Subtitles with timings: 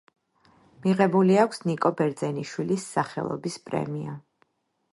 [0.85, 4.17] მიღებული აქვს ნიკო ბერძენიშვილის სახელობის პრემია.